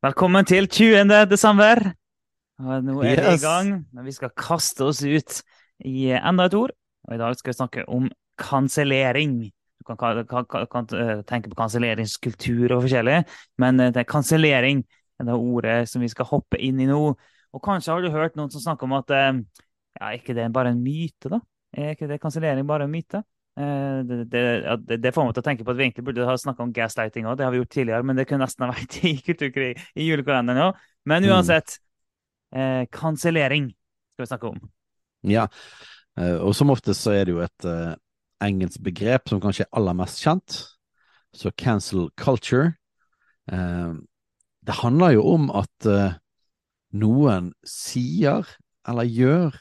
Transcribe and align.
Velkommen 0.00 0.46
til 0.48 0.64
20. 0.64 1.10
desember. 1.28 1.76
Nå 2.56 2.70
er 3.04 3.18
vi 3.20 3.34
i 3.34 3.40
gang, 3.42 3.72
men 3.92 4.06
vi 4.08 4.14
skal 4.16 4.30
kaste 4.32 4.86
oss 4.88 5.02
ut 5.04 5.34
i 5.84 6.06
enda 6.16 6.46
et 6.48 6.56
ord. 6.56 6.72
Og 7.04 7.12
i 7.12 7.18
dag 7.20 7.36
skal 7.36 7.52
vi 7.52 7.56
snakke 7.58 7.84
om 7.84 8.06
kansellering. 8.40 9.34
Du 9.76 9.84
kan, 9.84 10.24
kan, 10.24 10.46
kan, 10.72 10.88
eh, 10.96 11.20
tenke 11.28 11.52
på 11.52 11.58
kanselleringskultur 11.58 12.78
og 12.78 12.86
forskjellig, 12.86 13.18
men 13.60 13.84
eh, 13.84 13.92
det 13.92 14.00
er 14.00 14.08
kansellering 14.08 14.80
er 15.20 15.28
det 15.28 15.36
ordet 15.36 15.76
som 15.92 16.00
vi 16.00 16.08
skal 16.08 16.30
hoppe 16.32 16.56
inn 16.56 16.80
i 16.80 16.88
nå. 16.88 17.02
Og 17.52 17.64
kanskje 17.68 17.92
har 17.92 18.00
du 18.00 18.08
hørt 18.16 18.40
noen 18.40 18.48
som 18.56 18.64
snakker 18.64 18.88
om 18.88 18.96
at 19.02 19.12
eh, 19.12 19.34
ja, 20.00 20.06
er 20.06 20.16
ikke 20.16 20.38
det 20.40 20.48
bare 20.56 20.72
en 20.72 20.80
myte, 20.80 21.28
da? 21.28 21.42
Er 21.76 21.92
ikke 21.92 22.08
det 22.08 22.22
kansellering 22.24 22.64
bare 22.64 22.88
en 22.88 22.96
myte? 22.96 23.20
Eh, 23.58 24.04
Det, 24.06 24.24
det, 24.30 24.42
det, 24.86 24.96
det 25.02 25.12
får 25.12 25.26
meg 25.26 25.34
til 25.34 25.42
å 25.42 25.44
tenke 25.44 25.64
på 25.64 25.72
at 25.72 25.76
vi 25.76 25.84
egentlig 25.84 26.04
burde 26.06 26.24
ha 26.24 26.36
snakka 26.38 26.62
om 26.64 26.72
gaslighting 26.72 27.26
òg, 27.26 27.36
det 27.36 27.44
har 27.44 27.52
vi 27.52 27.58
gjort 27.60 27.72
tidligere, 27.74 28.02
men 28.06 28.16
det 28.16 28.24
kunne 28.28 28.46
nesten 28.46 28.64
ha 28.64 28.72
vært 28.72 28.96
i 29.04 29.14
kulturkrig 29.26 29.72
i 29.94 30.06
julekalenderen 30.06 30.70
òg. 30.70 30.78
Men 31.04 31.22
Mm. 31.24 31.30
uansett, 31.34 31.78
eh, 32.52 32.86
kansellering 32.92 33.70
skal 34.14 34.24
vi 34.24 34.30
snakke 34.30 34.48
om. 34.48 34.60
Ja, 35.22 35.48
eh, 36.16 36.36
og 36.40 36.54
som 36.54 36.70
oftest 36.70 37.02
så 37.04 37.12
er 37.12 37.24
det 37.24 37.34
jo 37.34 37.40
et 37.44 37.64
uh, 37.64 37.94
engelsk 38.40 38.80
begrep 38.82 39.28
som 39.28 39.40
kanskje 39.40 39.66
er 39.66 39.76
aller 39.76 39.94
mest 39.94 40.22
kjent. 40.22 40.76
Så 41.34 41.50
cancel 41.56 42.08
culture. 42.16 42.74
Uh, 43.52 44.00
det 44.64 44.80
handler 44.80 45.10
jo 45.18 45.26
om 45.34 45.50
at 45.50 45.86
uh, 45.86 46.14
noen 46.92 47.52
sier 47.64 48.46
eller 48.88 49.04
gjør 49.04 49.60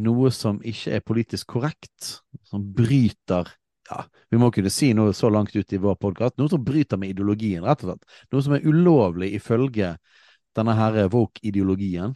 noe 0.00 0.30
som 0.32 0.60
ikke 0.64 0.96
er 0.96 1.04
politisk 1.04 1.52
korrekt, 1.56 2.22
som 2.48 2.64
bryter 2.76 3.50
ja, 3.90 4.04
vi 4.30 4.38
må 4.40 4.48
kunne 4.54 4.70
si 4.72 4.92
noe 4.96 5.12
så 5.16 5.28
langt 5.32 5.54
ut 5.56 5.74
i 5.74 5.80
vår 5.80 5.96
podkast, 6.00 6.38
noe 6.40 6.50
som 6.50 6.62
bryter 6.64 7.00
med 7.00 7.12
ideologien, 7.12 7.64
rett 7.66 7.82
og 7.84 7.92
slett. 7.92 8.18
Noe 8.32 8.44
som 8.46 8.54
er 8.56 8.66
ulovlig 8.68 9.32
ifølge 9.36 9.96
denne 10.56 10.76
her 10.78 10.98
woke-ideologien. 11.12 12.14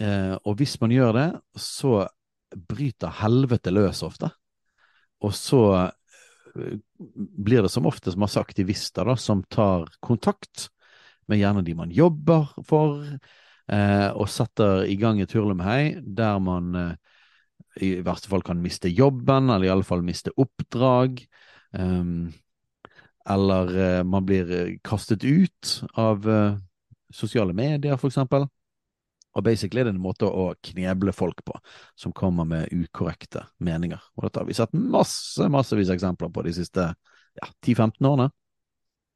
Eh, 0.00 0.34
og 0.42 0.56
hvis 0.58 0.78
man 0.82 0.94
gjør 0.94 1.16
det, 1.18 1.28
så 1.58 2.06
bryter 2.56 3.20
helvete 3.22 3.72
løs 3.74 4.02
ofte. 4.06 4.32
Og 5.22 5.34
så 5.36 5.62
eh, 5.76 6.78
blir 7.12 7.62
det 7.62 7.72
som 7.72 7.86
oftest 7.90 8.20
masse 8.20 8.40
aktivister 8.40 9.06
da, 9.08 9.16
som 9.16 9.44
tar 9.52 9.86
kontakt 10.02 10.70
med 11.30 11.42
gjerne 11.42 11.62
de 11.66 11.76
man 11.78 11.94
jobber 11.94 12.50
for, 12.66 13.04
og 13.70 14.26
setter 14.28 14.82
i 14.90 14.96
gang 15.00 15.20
et 15.22 15.32
hurlumhei 15.32 15.94
der 16.02 16.40
man 16.42 16.74
eh, 16.76 17.12
i 17.80 17.92
verste 18.04 18.28
fall 18.28 18.44
kan 18.44 18.60
miste 18.60 18.90
jobben, 18.92 19.50
eller 19.50 19.66
i 19.66 19.72
alle 19.72 19.86
fall 19.86 20.02
miste 20.04 20.32
oppdrag. 20.36 21.22
ehm, 21.72 22.32
eller 23.28 23.78
eh, 23.78 24.04
man 24.04 24.26
blir 24.26 24.50
eh, 24.50 24.78
kastet 24.84 25.24
ut 25.24 25.82
av 25.94 26.28
eh, 26.28 26.56
sosiale 27.12 27.52
medier, 27.52 27.96
for 27.96 28.10
eksempel. 28.10 28.48
Og 29.32 29.44
basically 29.46 29.80
er 29.80 29.88
det 29.88 29.94
en 29.94 30.02
måte 30.02 30.28
å 30.28 30.50
kneble 30.60 31.14
folk 31.16 31.40
på, 31.46 31.54
som 31.96 32.12
kommer 32.12 32.44
med 32.44 32.72
ukorrekte 32.74 33.46
meninger. 33.64 34.00
Og 34.16 34.26
dette 34.26 34.42
har 34.42 34.48
vi 34.48 34.56
sett 34.58 34.74
masse, 34.76 35.46
massevis 35.48 35.92
eksempler 35.94 36.32
på 36.34 36.44
de 36.44 36.52
siste 36.58 36.90
ja, 36.90 37.48
10-15 37.64 38.10
årene. 38.10 38.28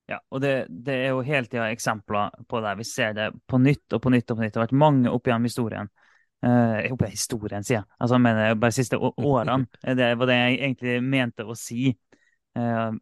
Ja, 0.07 0.21
og 0.31 0.41
det, 0.43 0.53
det 0.71 0.95
er 1.03 1.15
jo 1.17 1.23
hele 1.27 1.49
tida 1.51 1.67
eksempler 1.75 2.35
på 2.47 2.61
det. 2.63 2.77
Vi 2.79 2.85
ser 2.87 3.15
det 3.17 3.31
på 3.51 3.59
nytt 3.59 3.97
og 3.97 4.03
på 4.05 4.13
nytt 4.15 4.31
og 4.31 4.39
på 4.39 4.45
nytt. 4.45 4.53
Det 4.55 4.61
har 4.61 4.69
vært 4.69 4.83
mange 4.85 5.11
opp 5.11 5.27
gjennom 5.27 5.49
historien. 5.49 5.91
Uh, 6.45 6.79
opp 6.93 7.03
gjennom 7.03 7.17
historien, 7.17 7.67
sier 7.67 7.81
jeg. 7.81 7.89
Altså, 7.99 8.21
mener 8.23 8.55
bare 8.55 8.75
de 8.75 8.79
siste 8.79 9.01
årene. 9.03 9.67
Det 9.99 10.13
var 10.21 10.31
det 10.31 10.37
jeg 10.39 10.61
egentlig 10.61 11.01
mente 11.03 11.47
å 11.47 11.59
si. 11.59 11.91
Eh, 12.57 12.93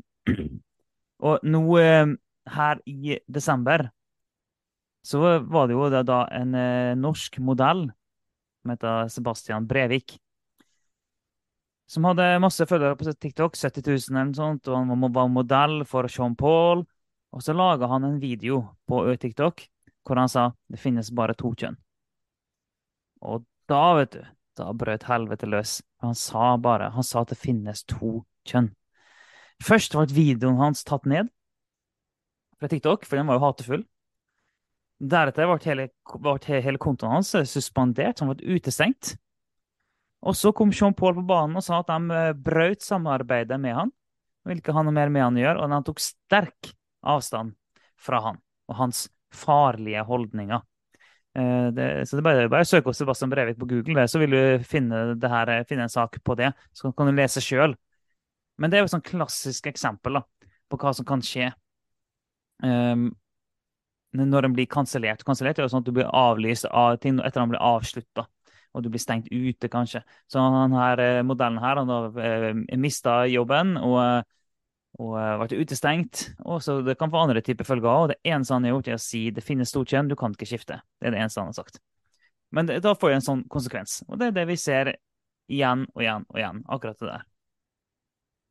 og 1.29 1.45
nå 1.47 1.63
eh, 1.81 2.15
her 2.55 2.81
i 2.91 3.19
desember 3.31 3.89
så 5.05 5.21
var 5.45 5.69
det 5.69 5.77
jo 5.77 5.89
da, 5.93 6.01
da 6.07 6.23
en 6.33 6.57
eh, 6.57 6.97
norsk 6.97 7.37
modell 7.45 7.87
som 8.65 8.73
heter 8.73 9.09
Sebastian 9.13 9.67
Brevik. 9.69 10.17
Som 11.85 12.07
hadde 12.09 12.39
masse 12.41 12.65
følgere 12.65 12.97
på 12.97 13.13
TikTok, 13.13 13.59
70 13.61 13.85
000 13.85 14.15
eller 14.15 14.31
noe 14.31 14.39
sånt, 14.39 14.71
og 14.73 14.79
han 14.81 15.13
var 15.13 15.29
modell 15.29 15.83
for 15.89 16.09
Sean 16.09 16.33
Paul. 16.41 16.87
Og 17.35 17.43
så 17.43 17.55
laga 17.57 17.89
han 17.91 18.07
en 18.07 18.21
video 18.23 18.61
på 18.87 19.03
TikTok 19.19 19.67
hvor 20.05 20.21
han 20.21 20.31
sa 20.31 20.51
det 20.71 20.79
finnes 20.79 21.11
bare 21.17 21.35
to 21.39 21.51
kjønn. 21.57 21.77
Og 23.25 23.45
da, 23.71 23.83
vet 23.99 24.13
du, 24.13 24.21
da 24.61 24.69
brøt 24.77 25.07
helvete 25.09 25.49
løs. 25.49 25.79
Han 26.05 26.15
sa 26.19 26.55
bare 26.61 26.93
han 26.95 27.07
sa 27.07 27.25
at 27.25 27.33
det 27.33 27.41
finnes 27.41 27.83
to 27.91 28.21
kjønn. 28.47 28.71
Først 29.65 29.97
ble 29.97 30.07
videoen 30.13 30.61
hans 30.61 30.85
tatt 30.85 31.09
ned 31.09 31.31
fra 32.61 32.69
TikTok, 32.71 33.07
for 33.09 33.19
den 33.19 33.31
var 33.31 33.39
jo 33.39 33.45
hatefull. 33.47 33.83
Deretter 35.01 35.49
ble 35.49 35.59
hele, 35.65 35.89
hele 36.63 36.81
kontoen 36.81 37.17
hans 37.17 37.33
suspendert, 37.51 38.21
han 38.21 38.31
ble 38.31 38.57
utestengt. 38.57 39.17
Og 40.25 40.37
så 40.39 40.55
kom 40.57 40.73
Jean 40.73 40.95
Paul 40.97 41.17
på 41.19 41.27
banen 41.29 41.59
og 41.59 41.65
sa 41.67 41.83
at 41.83 41.91
de 41.91 42.15
eh, 42.17 42.37
brøt 42.37 42.85
samarbeidet 42.85 43.59
med 43.61 43.77
han. 43.77 43.93
Ville 44.49 44.63
ikke 44.63 44.77
ha 44.77 44.85
noe 44.85 44.95
mer 44.95 45.11
med 45.13 45.25
han 45.25 45.37
å 45.37 45.43
gjøre, 45.43 45.65
og 45.65 45.73
de 45.73 45.81
tok 45.89 46.01
sterk 46.05 46.73
avstand 47.05 47.55
fra 48.01 48.21
han 48.25 48.41
og 48.69 48.79
hans 48.79 49.09
farlige 49.35 50.05
holdninger. 50.07 50.63
Eh, 51.35 51.67
Det, 51.75 52.09
så 52.09 52.17
det 52.17 52.23
er 52.23 52.29
bare, 52.29 52.49
bare 52.49 52.69
søk 52.69 52.87
opp 52.87 52.97
Sebastian 52.97 53.31
Brevik 53.31 53.59
på 53.59 53.69
Google, 53.69 54.07
så 54.09 54.21
vil 54.23 54.31
du 54.31 54.65
finne, 54.65 55.19
her, 55.21 55.49
eh, 55.51 55.65
finne 55.69 55.89
en 55.89 55.93
sak 55.93 56.21
på 56.25 56.37
det. 56.39 56.53
Så 56.73 56.93
kan 56.93 57.11
du 57.11 57.13
lese 57.13 57.43
sjøl. 57.43 57.75
Men 58.59 58.71
det 58.71 58.79
er 58.79 58.85
jo 58.85 58.91
et 58.91 58.95
sånn 58.95 59.05
klassisk 59.05 59.67
eksempel 59.67 60.21
da, 60.21 60.23
på 60.71 60.79
hva 60.79 60.93
som 60.95 61.07
kan 61.07 61.23
skje 61.25 61.51
um, 62.63 63.09
når 64.15 64.47
en 64.47 64.55
blir 64.55 64.71
kansellert. 64.71 65.25
Kansellert 65.27 65.59
er 65.59 65.67
jo 65.67 65.73
sånn 65.73 65.83
at 65.83 65.89
du 65.89 65.95
blir 65.97 66.11
avlyst 66.15 66.69
av 66.71 67.01
ting 67.03 67.19
etter 67.19 67.35
at 67.35 67.43
han 67.43 67.51
blir 67.51 67.65
avslutta, 67.65 68.29
og 68.75 68.85
du 68.85 68.91
blir 68.93 69.03
stengt 69.03 69.27
ute, 69.33 69.71
kanskje. 69.71 70.05
Så 70.31 70.43
han 70.43 70.75
her, 70.75 71.03
eh, 71.03 71.23
modellen 71.27 71.59
her 71.63 71.83
han 71.83 71.91
har 71.91 72.15
uh, 72.15 72.63
mista 72.79 73.25
jobben 73.31 73.77
og, 73.81 73.99
eh, 74.05 74.23
og 74.95 75.15
ble 75.17 75.25
vært 75.41 75.57
utestengt. 75.59 76.23
Og 76.47 76.63
så 76.63 76.79
Det 76.87 76.97
kan 76.99 77.11
få 77.11 77.25
andre 77.25 77.43
typer 77.43 77.67
følger 77.67 77.91
òg. 77.91 78.09
Det 78.13 78.21
eneste 78.31 78.55
han 78.55 78.67
har 78.67 78.77
gjort, 78.77 78.89
er 78.89 78.99
å 78.99 79.03
si 79.03 79.31
det 79.35 79.45
finnes 79.45 79.73
stort 79.73 79.91
kjønn, 79.91 80.09
du 80.09 80.17
kan 80.17 80.35
ikke 80.35 80.49
skifte. 80.49 80.81
Det 81.01 81.09
er 81.09 81.17
det 81.17 81.23
eneste 81.23 81.43
han 81.43 81.51
har 81.51 81.59
sagt. 81.59 81.81
Men 82.55 82.69
det, 82.71 82.81
da 82.85 82.95
får 82.95 83.11
det 83.11 83.17
en 83.19 83.29
sånn 83.29 83.45
konsekvens. 83.51 84.03
Og 84.09 84.21
det 84.21 84.31
er 84.31 84.37
det 84.39 84.47
vi 84.53 84.59
ser 84.61 84.93
igjen 85.51 85.87
og 85.91 86.05
igjen 86.05 86.27
og 86.29 86.39
igjen. 86.39 86.63
Akkurat 86.71 87.01
det 87.01 87.11
der. 87.11 87.25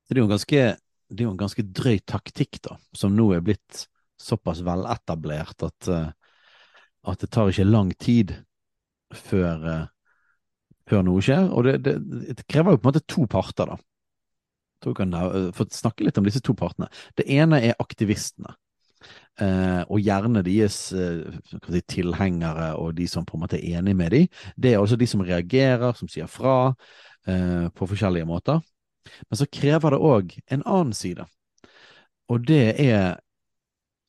Det 0.03 0.17
er 0.17 0.19
jo 0.19 0.27
en 0.27 0.33
ganske, 0.33 0.63
det 1.09 1.23
er 1.23 1.29
jo 1.29 1.33
en 1.33 1.39
ganske 1.39 1.63
drøy 1.79 2.01
taktikk, 2.11 2.59
da, 2.67 2.75
som 2.97 3.15
nå 3.15 3.29
er 3.37 3.45
blitt 3.45 3.85
såpass 4.19 4.59
veletablert 4.63 5.63
at, 5.63 5.87
eh, 5.87 6.11
at 7.07 7.23
det 7.23 7.31
tar 7.31 7.51
ikke 7.51 7.69
lang 7.69 7.91
tid 7.95 8.35
før, 9.15 9.63
eh, 9.71 9.87
før 10.89 11.07
noe 11.07 11.23
skjer. 11.23 11.47
Og 11.55 11.67
det, 11.69 11.77
det, 11.87 11.95
det 12.35 12.47
krever 12.51 12.75
jo 12.75 12.83
på 12.83 12.89
en 12.89 12.91
måte 12.91 13.07
to 13.07 13.27
parter, 13.31 13.71
da. 13.71 13.79
Tror 14.83 14.95
kan 14.97 15.13
eh, 15.13 15.51
få 15.55 15.65
snakke 15.71 16.03
litt 16.03 16.17
om 16.19 16.27
disse 16.27 16.41
to 16.43 16.55
partene. 16.57 16.89
Det 17.15 17.25
ene 17.31 17.61
er 17.69 17.79
aktivistene. 17.79 18.55
Eh, 19.41 19.81
og 19.89 20.03
gjerne 20.03 20.43
deres 20.45 20.77
eh, 20.95 21.23
si, 21.49 21.81
tilhengere 21.89 22.73
og 22.79 22.93
de 22.99 23.07
som 23.09 23.25
på 23.27 23.37
en 23.37 23.45
måte 23.45 23.59
er 23.59 23.79
enig 23.79 23.95
med 23.99 24.13
dem. 24.15 24.27
Det 24.55 24.73
er 24.73 24.81
altså 24.81 24.99
de 24.99 25.07
som 25.09 25.23
reagerer, 25.25 25.95
som 25.97 26.11
sier 26.11 26.29
fra 26.31 26.73
på 27.23 27.85
forskjellige 27.87 28.27
måter. 28.27 28.57
Men 29.31 29.37
så 29.39 29.45
krever 29.47 29.93
det 29.93 29.99
òg 30.03 30.33
en 30.51 30.63
annen 30.67 30.89
side, 30.91 31.23
og 32.27 32.41
det 32.43 32.73
er 32.83 33.13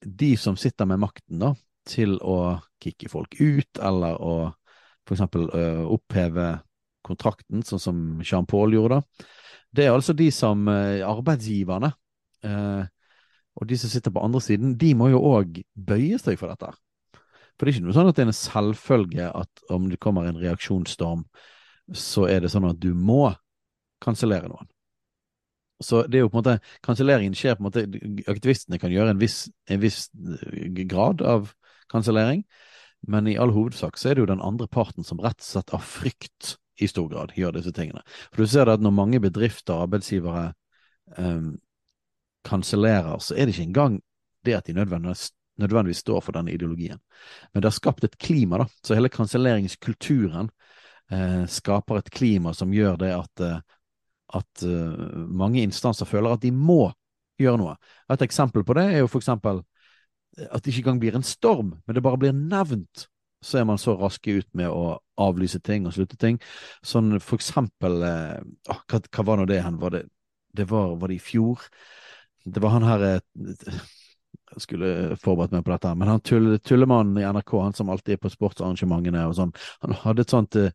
de 0.03 0.33
som 0.35 0.57
sitter 0.59 0.89
med 0.91 0.99
makten 0.99 1.39
da, 1.39 1.53
til 1.87 2.17
å 2.19 2.57
kicke 2.83 3.07
folk 3.13 3.37
ut, 3.39 3.79
eller 3.79 4.19
å 4.19 4.35
for 5.07 5.15
eksempel 5.15 5.47
oppheve 5.95 6.49
kontrakten, 7.07 7.63
sånn 7.63 7.85
som 7.87 8.03
Jean 8.27 8.51
Paul 8.51 8.75
gjorde. 8.75 8.99
da. 8.99 9.31
Det 9.75 9.87
er 9.87 9.95
altså 9.95 10.15
de 10.15 10.31
som 10.31 10.69
øh, 10.69 11.03
arbeidsgiverne, 11.07 11.93
øh, 12.45 12.85
og 13.55 13.69
de 13.69 13.79
som 13.79 13.91
sitter 13.91 14.11
på 14.11 14.23
andre 14.23 14.41
siden, 14.41 14.75
de 14.79 14.95
må 14.95 15.09
jo 15.09 15.23
òg 15.23 15.63
bøye 15.75 16.19
seg 16.19 16.39
for 16.39 16.51
dette. 16.51 16.71
For 17.55 17.67
det 17.67 17.73
er 17.73 17.77
ikke 17.77 17.87
noe 17.87 17.97
sånn 17.97 18.11
at 18.11 18.19
det 18.19 18.25
er 18.25 18.31
en 18.31 18.37
selvfølge 18.37 19.27
at 19.31 19.65
om 19.75 19.89
det 19.91 20.01
kommer 20.03 20.27
en 20.27 20.39
reaksjonsstorm, 20.43 21.25
så 21.95 22.27
er 22.31 22.43
det 22.43 22.51
sånn 22.55 22.67
at 22.71 22.81
du 22.83 22.93
må 22.95 23.29
kansellere 24.03 24.51
noen. 24.51 24.69
så 25.83 26.05
det 26.07 26.19
er 26.19 26.25
jo 26.25 26.31
på 26.33 26.39
en 26.39 26.43
måte 26.43 26.59
Kanselleringen 26.87 27.35
skjer 27.35 27.57
på 27.57 27.65
en 27.65 27.67
måte 27.67 27.83
Aktivistene 28.31 28.79
kan 28.79 28.93
gjøre 28.93 29.11
en 29.13 29.21
viss, 29.21 29.49
en 29.69 29.81
viss 29.83 30.09
grad 30.89 31.23
av 31.23 31.53
kansellering, 31.93 32.45
men 33.07 33.29
i 33.29 33.37
all 33.37 33.53
hovedsak 33.53 33.99
så 33.99 34.11
er 34.11 34.15
det 34.15 34.25
jo 34.25 34.33
den 34.33 34.45
andre 34.45 34.69
parten 34.69 35.05
som 35.05 35.21
rett 35.21 35.43
og 35.43 35.47
slett 35.47 35.75
av 35.77 35.85
frykt 35.85 36.55
i 36.81 36.89
stor 36.91 37.09
grad 37.09 37.35
gjør 37.37 37.55
disse 37.59 37.73
tingene. 37.75 38.03
For 38.33 38.43
du 38.43 38.51
ser 38.51 38.67
det 38.67 38.79
at 38.79 38.85
når 38.85 38.97
mange 38.97 39.21
bedrifter 39.23 39.77
og 39.77 39.89
arbeidsgivere 39.89 40.49
um, 41.19 41.55
kansellerer, 42.45 43.19
så 43.23 43.37
er 43.37 43.47
det 43.47 43.55
ikke 43.55 43.69
engang 43.69 44.01
det 44.45 44.57
at 44.59 44.67
de 44.67 44.77
nødvendigvis, 44.77 45.31
nødvendigvis, 45.61 46.03
står 46.05 46.21
for 46.21 46.37
denne 46.37 46.53
ideologien. 46.53 46.99
Men 47.53 47.63
det 47.63 47.71
har 47.71 47.79
skapt 47.79 48.05
et 48.05 48.19
klima, 48.19 48.59
da. 48.59 48.67
Så 48.85 48.95
hele 48.99 49.09
kanselleringskulturen 49.09 50.51
eh, 51.13 51.45
skaper 51.49 52.01
et 52.01 52.11
klima 52.11 52.53
som 52.55 52.75
gjør 52.75 52.99
det 53.01 53.13
at, 53.15 53.41
eh, 53.41 53.61
at 54.35 54.67
uh, 54.67 55.25
mange 55.31 55.63
instanser 55.63 56.09
føler 56.09 56.35
at 56.35 56.43
de 56.43 56.53
må 56.53 56.91
gjøre 57.41 57.61
noe. 57.61 57.79
Et 58.13 58.27
eksempel 58.27 58.65
på 58.67 58.77
det 58.77 58.85
er 58.91 59.03
jo 59.05 59.09
for 59.11 59.23
eksempel 59.23 59.63
at 60.35 60.65
det 60.65 60.73
ikke 60.73 60.83
engang 60.83 61.01
blir 61.01 61.17
en 61.17 61.27
storm, 61.27 61.75
men 61.87 61.95
det 61.95 62.03
bare 62.03 62.19
blir 62.19 62.35
nevnt, 62.35 63.07
så 63.45 63.61
er 63.61 63.67
man 63.69 63.81
så 63.81 63.95
raske 64.01 64.39
ut 64.41 64.49
med 64.57 64.71
å 64.73 64.97
avlyse 65.21 65.61
ting 65.65 65.87
og 65.87 65.95
slutte 65.97 66.19
ting. 66.21 66.39
Sånn 66.85 67.19
for 67.23 67.39
eksempel 67.41 68.01
eh, 68.07 68.39
hva, 68.71 69.01
hva, 69.05 69.27
var 69.29 69.41
nå 69.41 69.49
det 69.51 69.61
hen? 69.65 69.77
Var 69.83 69.95
det, 69.95 70.05
det 70.57 70.69
var, 70.71 70.97
var, 71.01 71.13
det 71.13 71.19
i 71.19 71.23
fjor? 71.23 71.67
Det 72.45 72.63
var 72.63 72.75
han 72.77 72.89
her 72.89 73.05
eh, 73.09 73.21
Jeg 74.55 74.65
skulle 74.65 75.19
forberedt 75.21 75.55
meg 75.55 75.65
på 75.67 75.75
dette, 75.75 75.93
men 75.99 76.11
han 76.11 76.25
tull, 76.25 76.57
tullemannen 76.63 77.21
i 77.21 77.27
NRK, 77.27 77.55
han 77.61 77.77
som 77.77 77.91
alltid 77.91 78.17
er 78.17 78.23
på 78.23 78.33
sportsarrangementene 78.33 79.25
og 79.27 79.37
sånn, 79.39 79.55
han 79.83 79.97
hadde 80.05 80.23
et 80.23 80.35
sånt 80.35 80.59
eh, 80.61 80.75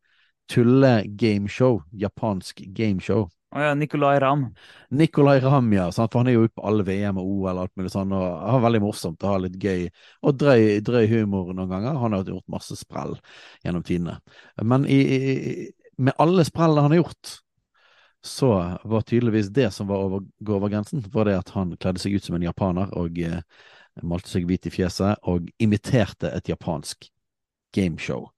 tulle-gameshow, 0.50 1.84
japansk 1.96 2.64
gameshow. 2.76 3.30
Å 3.50 3.62
ja, 3.64 3.74
Nicolay 3.74 4.20
Ramm. 4.22 4.44
Nicolay 4.94 5.40
Ramm, 5.42 5.72
ja. 5.74 5.88
Sant? 5.92 6.12
For 6.14 6.22
han 6.22 6.30
er 6.30 6.36
jo 6.38 6.46
ute 6.46 6.54
på 6.60 6.66
alle 6.70 6.86
VM 6.86 7.18
og 7.18 7.32
OL 7.34 7.50
og 7.56 7.64
alt 7.64 7.80
mulig 7.80 7.92
sånn. 7.96 8.14
og 8.14 8.26
har 8.46 8.62
veldig 8.62 8.82
morsomt 8.84 9.26
å 9.26 9.32
ha 9.34 9.40
litt 9.42 9.58
gøy 9.58 9.88
og 10.22 10.38
drøy, 10.38 10.66
drøy, 10.86 11.08
humor 11.16 11.50
noen 11.56 11.72
ganger. 11.72 11.98
Han 11.98 12.14
har 12.14 12.30
gjort 12.30 12.46
masse 12.54 12.78
sprell 12.78 13.16
gjennom 13.66 13.86
tidene. 13.88 14.20
Men 14.62 14.86
i, 14.86 15.00
med 15.98 16.14
alle 16.22 16.46
sprellene 16.46 16.86
han 16.86 16.94
har 16.94 17.02
gjort, 17.02 17.34
så 18.22 18.52
var 18.84 19.02
tydeligvis 19.08 19.50
det 19.56 19.72
som 19.74 19.90
var 19.90 20.06
over, 20.06 20.24
gå 20.40 20.56
over 20.56 20.70
grensen, 20.70 21.02
var 21.12 21.26
det 21.26 21.38
at 21.40 21.50
han 21.56 21.74
kledde 21.80 22.04
seg 22.04 22.20
ut 22.20 22.26
som 22.26 22.38
en 22.38 22.46
japaner 22.46 22.92
og 23.00 23.18
eh, 23.24 23.42
malte 24.04 24.30
seg 24.30 24.46
hvit 24.48 24.68
i 24.68 24.74
fjeset 24.74 25.24
og 25.32 25.48
imiterte 25.58 26.30
et 26.36 26.52
japansk 26.52 27.10
gameshow. 27.76 28.30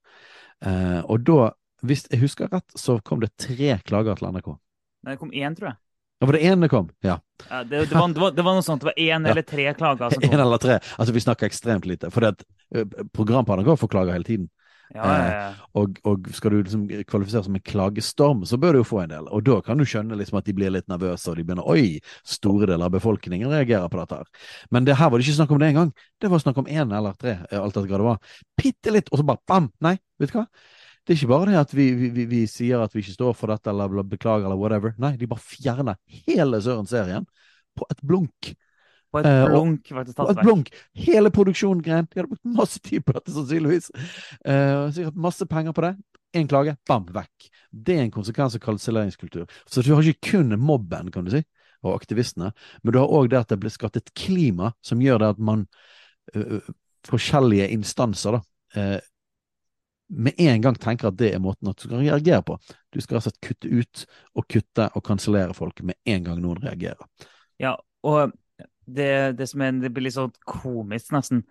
Eh, 0.64 1.00
og 1.02 1.26
da, 1.26 1.52
hvis 1.82 2.06
jeg 2.08 2.22
husker 2.22 2.52
rett, 2.52 2.78
så 2.78 3.00
kom 3.04 3.20
det 3.20 3.34
tre 3.36 3.76
klager 3.84 4.16
til 4.16 4.30
NRK. 4.32 4.54
Det 5.02 5.18
kom 5.20 5.32
én, 5.34 5.56
tror 5.58 5.72
jeg. 5.72 5.78
Ja, 6.22 6.26
var 6.26 6.38
det 6.38 6.46
én 6.46 6.60
det 6.62 6.68
kom? 6.70 6.90
Ja. 7.02 7.18
ja 7.48 7.64
det, 7.66 7.86
det, 7.90 7.94
var, 7.98 8.08
det, 8.08 8.20
var, 8.22 8.30
det, 8.30 8.42
var, 8.46 8.54
noe 8.54 8.62
sånt. 8.62 8.84
Det 8.84 8.92
var 8.92 8.98
én 9.02 9.26
eller 9.30 9.42
tre 9.42 9.68
klager 9.74 10.14
som 10.14 10.22
kom. 10.22 10.30
En 10.30 10.44
eller 10.46 10.62
tre. 10.62 10.80
Altså, 10.96 11.14
vi 11.14 11.22
snakker 11.24 11.50
ekstremt 11.50 11.88
lite. 11.90 12.10
For 12.14 12.22
det, 12.22 12.46
programpartnerne 13.16 13.78
får 13.80 13.90
klager 13.90 14.14
hele 14.14 14.28
tiden. 14.28 14.50
Ja, 14.94 15.04
ja, 15.08 15.20
ja. 15.24 15.44
Eh, 15.48 15.60
og, 15.80 15.98
og, 16.04 16.26
skal 16.36 16.52
du 16.52 16.58
liksom 16.60 16.82
kvalifisere 17.08 17.46
som 17.46 17.54
en 17.56 17.64
klagestorm, 17.64 18.42
så 18.48 18.58
bør 18.60 18.76
du 18.76 18.80
jo 18.82 18.88
få 18.90 19.00
en 19.02 19.14
del. 19.14 19.28
Og 19.32 19.44
da 19.46 19.56
kan 19.64 19.80
du 19.80 19.86
skjønne 19.88 20.18
liksom 20.20 20.36
at 20.38 20.48
de 20.48 20.54
blir 20.56 20.74
litt 20.74 20.88
nervøse, 20.92 21.30
og 21.32 21.38
de 21.38 21.46
begynner 21.48 21.70
Oi, 21.72 21.96
store 22.28 22.68
deler 22.68 22.86
av 22.90 22.92
befolkningen 22.94 23.50
reagerer 23.52 23.88
på 23.92 24.02
dette 24.02 24.20
her. 24.20 24.52
Men 24.74 24.88
det 24.88 24.98
her 25.00 25.08
var 25.08 25.18
det 25.18 25.26
ikke 25.26 25.38
snakk 25.40 25.54
om 25.56 25.62
det 25.62 25.72
engang. 25.72 25.94
Det 26.20 26.30
var 26.32 26.44
snakk 26.44 26.60
om 26.60 26.68
én 26.68 26.92
eller 26.98 27.16
tre, 27.16 27.38
alt 27.48 27.72
etter 27.72 27.88
hva 27.88 28.02
det 28.02 28.10
var. 28.10 28.38
Bitte 28.60 28.94
litt, 28.94 29.08
og 29.10 29.22
så 29.22 29.26
bare 29.32 29.42
bam! 29.48 29.72
Nei, 29.84 29.96
vet 30.20 30.34
du 30.34 30.38
hva? 30.42 30.46
Det 31.02 31.14
er 31.14 31.18
ikke 31.18 31.32
bare 31.32 31.50
det 31.50 31.58
at 31.58 31.72
vi, 31.74 31.88
vi, 31.98 32.24
vi, 32.30 32.40
sier 32.46 32.82
at 32.82 32.92
vi 32.94 33.02
ikke 33.02 33.16
står 33.16 33.32
for 33.34 33.50
dette 33.50 33.70
eller 33.72 34.04
beklager 34.06 34.46
eller 34.46 34.58
whatever. 34.58 34.94
Nei, 35.02 35.16
de 35.18 35.26
bare 35.30 35.42
fjerner 35.42 35.98
hele 36.26 36.60
Søren-serien 36.62 37.26
på 37.78 37.88
et 37.90 38.02
blunk. 38.06 38.52
På 39.12 39.20
et 39.20 39.26
eh, 39.28 39.44
blunk, 39.50 39.90
uh, 39.90 39.96
faktisk. 39.98 40.16
På 40.20 40.28
et 40.30 40.40
blunk. 40.40 40.70
Hele 40.96 41.32
produksjonen 41.34 41.82
grein. 41.84 42.06
De 42.06 42.20
hadde 42.20 42.30
brukt 42.30 42.52
masse 42.60 42.80
tid 42.80 43.04
på 43.04 43.16
dette, 43.16 43.34
sannsynligvis. 43.34 43.90
Eh, 44.46 44.84
sikkert 44.94 45.18
masse 45.26 45.48
penger 45.50 45.74
på 45.76 45.84
det. 45.84 45.92
Én 46.38 46.48
klage, 46.48 46.76
bam, 46.88 47.04
vekk. 47.12 47.50
Det 47.72 47.98
er 47.98 48.06
en 48.06 48.14
konsekvens 48.14 48.56
av 48.56 48.62
kanselleringskultur. 48.62 49.50
Så 49.66 49.82
du 49.84 49.90
har 49.92 50.06
ikke 50.06 50.32
kun 50.32 50.54
mobben, 50.60 51.10
kan 51.12 51.26
du 51.26 51.34
si, 51.34 51.42
og 51.82 51.96
aktivistene, 51.96 52.54
men 52.80 52.94
du 52.94 53.02
har 53.02 53.10
òg 53.10 53.28
det 53.32 53.42
at 53.42 53.52
det 53.52 53.58
blir 53.60 53.74
skapt 53.74 53.98
et 53.98 54.14
klima 54.16 54.70
som 54.86 55.02
gjør 55.02 55.20
det 55.24 55.34
at 55.34 55.42
man 55.50 55.66
uh, 56.36 56.60
Forskjellige 57.02 57.64
instanser 57.74 58.36
da, 58.36 58.38
med 60.08 60.40
en 60.42 60.62
gang 60.64 60.76
tenker 60.76 61.08
at 61.08 61.18
det 61.20 61.32
er 61.34 61.42
måten 61.42 61.70
at 61.70 61.78
du 61.78 61.86
skal 61.86 62.02
reagere 62.02 62.42
på. 62.46 62.58
Du 62.92 63.00
skal 63.00 63.20
altså 63.20 63.32
kutte 63.42 63.68
ut 63.68 64.04
og 64.36 64.46
kutte 64.50 64.88
og 64.92 65.04
kansellere 65.06 65.54
folk 65.56 65.80
med 65.86 65.96
en 66.04 66.26
gang 66.26 66.42
noen 66.42 66.60
reagerer. 66.64 67.08
Ja, 67.62 67.76
og 68.04 68.34
det, 68.84 69.38
det 69.38 69.48
som 69.48 69.62
er, 69.64 69.78
det 69.80 69.92
blir 69.94 70.08
litt 70.08 70.16
sånn 70.18 70.34
komisk, 70.48 71.12
nesten, 71.14 71.44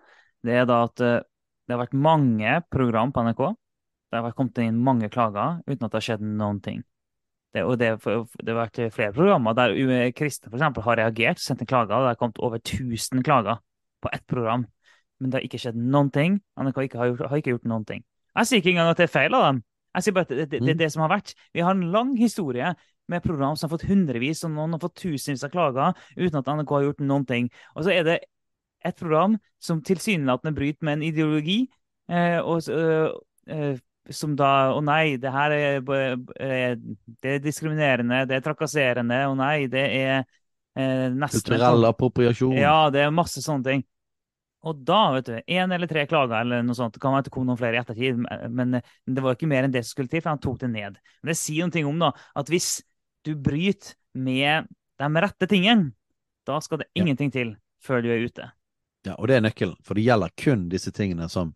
det 0.44 0.60
er 0.60 0.68
da 0.68 0.82
at 0.86 1.02
eh, 1.02 1.20
det 1.66 1.74
har 1.74 1.82
vært 1.84 1.96
mange 1.96 2.54
program 2.70 3.12
på 3.14 3.24
NRK. 3.24 3.42
Det 4.12 4.20
har 4.20 4.34
kommet 4.36 4.58
inn 4.60 4.80
mange 4.84 5.08
klager 5.12 5.62
uten 5.64 5.86
at 5.86 5.92
det 5.92 5.98
har 5.98 6.06
skjedd 6.10 6.24
noen 6.26 6.60
ting. 6.62 6.82
Det, 7.52 7.62
og 7.68 7.76
det, 7.80 7.90
det, 8.00 8.48
har 8.48 8.58
vært 8.62 8.80
flere 8.94 9.12
programmer 9.12 9.56
der 9.56 9.74
kristne 10.16 10.52
for 10.52 10.86
har 10.86 10.98
reagert, 11.00 11.40
sendt 11.40 11.64
en 11.64 11.68
klage. 11.68 11.92
og 11.92 12.06
Det 12.06 12.14
har 12.14 12.20
kommet 12.20 12.40
over 12.40 12.60
1000 12.60 13.24
klager 13.24 13.60
på 14.02 14.10
ett 14.12 14.26
program. 14.26 14.66
Men 15.20 15.30
det 15.30 15.38
har 15.38 15.46
ikke 15.46 15.60
skjedd 15.60 15.76
noen 15.76 16.10
ting. 16.12 16.40
NRK 16.60 16.80
ikke 16.86 17.00
har, 17.00 17.12
har 17.28 17.40
ikke 17.40 17.54
gjort 17.54 17.68
noen 17.68 17.84
ting. 17.88 18.04
Jeg 18.38 18.48
sier 18.48 18.62
ikke 18.62 18.72
engang 18.72 18.90
at 18.92 19.00
det 19.00 19.08
er 19.08 19.12
feil 19.12 19.36
av 19.36 19.46
dem. 19.50 19.60
Jeg 19.92 20.06
sier 20.06 20.16
bare 20.16 20.28
at 20.28 20.32
det, 20.32 20.48
det, 20.54 20.62
det 20.64 20.72
er 20.72 20.80
det 20.80 20.90
som 20.94 21.04
har 21.04 21.12
vært. 21.12 21.34
Vi 21.52 21.64
har 21.64 21.76
en 21.76 21.90
lang 21.92 22.14
historie 22.16 22.72
med 23.12 23.24
program 23.24 23.56
som 23.56 23.68
har 23.68 23.76
fått 23.76 23.88
hundrevis 23.90 24.44
og 24.46 24.54
noen 24.54 24.76
har 24.76 24.82
fått 24.82 25.02
tusenvis 25.02 25.44
av 25.44 25.52
klager 25.52 25.98
uten 26.16 26.38
at 26.40 26.48
NRK 26.48 26.74
har 26.76 26.86
gjort 26.86 27.04
noen 27.04 27.26
ting. 27.28 27.50
Og 27.76 27.84
så 27.84 27.94
er 27.94 28.06
det 28.08 28.18
et 28.82 28.98
program 28.98 29.36
som 29.62 29.82
tilsynelatende 29.84 30.54
bryter 30.56 30.86
med 30.86 30.98
en 30.98 31.06
ideologi, 31.06 31.60
eh, 32.10 32.38
og, 32.40 32.68
øh, 32.68 33.12
øh, 33.48 33.76
som 34.10 34.34
da 34.34 34.72
Å 34.74 34.80
nei, 34.82 35.16
det 35.22 35.30
her 35.30 35.52
er, 35.54 35.76
eh, 35.78 36.74
det 37.22 37.34
er 37.36 37.42
diskriminerende, 37.44 38.24
det 38.26 38.40
er 38.40 38.46
trakasserende, 38.48 39.20
å 39.30 39.36
nei, 39.38 39.68
det 39.70 39.84
er 39.94 40.16
eh, 40.74 41.08
nesten 41.14 41.44
Kulturell 41.44 41.86
appropriasjon. 41.92 42.56
Ja, 42.58 42.90
det 42.90 43.04
er 43.04 43.14
masse 43.14 43.44
sånne 43.44 43.68
ting. 43.68 43.84
Og 44.62 44.82
da, 44.86 45.00
vet 45.16 45.26
du, 45.26 45.34
én 45.50 45.74
eller 45.74 45.90
tre 45.90 46.04
klager 46.06 46.36
eller 46.38 46.62
noe 46.62 46.78
sånt. 46.78 46.94
Det 46.94 47.02
kan 47.02 47.14
være 47.14 47.24
at 47.24 47.28
det 47.28 47.34
kom 47.34 47.48
noen 47.48 47.58
flere 47.58 47.78
i 47.78 47.80
ettertid, 47.80 48.20
men 48.54 48.78
det 48.78 49.24
var 49.24 49.34
ikke 49.34 49.50
mer 49.50 49.66
enn 49.66 49.74
det 49.74 49.82
som 49.82 49.96
skulle 49.96 50.12
til, 50.12 50.22
for 50.22 50.30
han 50.30 50.42
tok 50.42 50.60
det 50.60 50.70
ned. 50.70 51.00
Men 51.22 51.32
det 51.32 51.38
sier 51.40 51.66
noe 51.66 51.90
om 51.90 51.98
da, 52.04 52.12
at 52.38 52.52
hvis 52.52 52.76
du 53.26 53.34
bryter 53.38 53.96
med 54.14 54.70
de 55.02 55.24
rette 55.24 55.48
tingene, 55.50 55.90
da 56.46 56.60
skal 56.62 56.82
det 56.82 56.90
ingenting 56.98 57.32
til 57.34 57.56
før 57.82 58.02
du 58.04 58.10
er 58.14 58.22
ute. 58.22 58.48
Ja, 59.06 59.16
og 59.16 59.26
det 59.26 59.36
er 59.36 59.42
nøkkelen, 59.42 59.78
for 59.82 59.98
det 59.98 60.04
gjelder 60.06 60.34
kun 60.38 60.68
disse 60.70 60.92
tingene 60.94 61.26
som, 61.30 61.50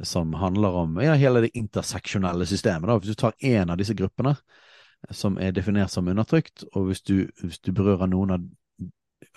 som 0.00 0.32
handler 0.40 0.76
om 0.80 0.96
ja, 1.04 1.16
hele 1.20 1.44
det 1.44 1.52
interseksjonelle 1.60 2.46
systemet. 2.48 2.88
Da. 2.88 2.96
Hvis 3.00 3.12
du 3.12 3.20
tar 3.20 3.36
én 3.44 3.72
av 3.72 3.80
disse 3.80 3.96
gruppene 3.96 4.32
som 5.16 5.36
er 5.40 5.52
definert 5.56 5.92
som 5.92 6.08
undertrykt, 6.08 6.64
og 6.72 6.88
hvis 6.88 7.04
du, 7.04 7.28
hvis 7.42 7.60
du 7.60 7.72
berører 7.76 8.08
noen 8.08 8.32
av, 8.36 8.48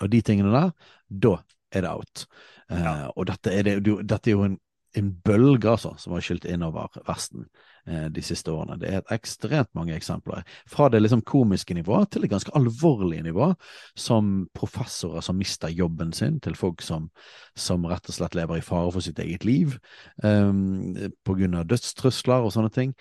av 0.00 0.12
de 0.12 0.20
tingene 0.24 0.52
der, 0.52 0.72
da 1.08 1.36
er 1.74 1.86
det 1.86 1.90
out. 1.90 2.26
Ja. 2.70 2.76
Uh, 2.76 3.08
og 3.16 3.26
dette 3.28 3.52
er, 3.52 3.62
det, 3.68 3.82
dette 4.08 4.30
er 4.30 4.38
jo 4.38 4.46
en, 4.46 4.58
en 4.94 5.10
bølge 5.24 5.70
altså, 5.70 5.94
som 5.98 6.14
har 6.14 6.24
skylt 6.24 6.46
innover 6.48 6.92
Vesten 7.08 7.48
eh, 7.90 8.06
de 8.14 8.22
siste 8.22 8.52
årene. 8.52 8.76
Det 8.80 8.92
er 8.94 9.14
ekstremt 9.14 9.72
mange 9.74 9.96
eksempler. 9.96 10.44
Fra 10.70 10.88
det 10.88 11.02
liksom 11.02 11.24
komiske 11.26 11.74
nivået 11.74 12.12
til 12.14 12.24
det 12.24 12.30
ganske 12.30 12.54
alvorlige 12.54 13.24
nivået, 13.26 13.58
som 13.96 14.46
professorer 14.54 15.24
som 15.24 15.38
mister 15.40 15.72
jobben 15.74 16.12
sin, 16.12 16.38
til 16.40 16.54
folk 16.54 16.82
som, 16.82 17.10
som 17.56 17.86
rett 17.90 18.08
og 18.08 18.18
slett 18.18 18.38
lever 18.38 18.62
i 18.62 18.64
fare 18.64 18.92
for 18.94 19.04
sitt 19.04 19.18
eget 19.18 19.44
liv 19.44 19.74
eh, 20.24 20.54
av 21.26 21.68
dødstrusler 21.74 22.46
og 22.46 22.54
sånne 22.54 22.70
ting. 22.74 22.94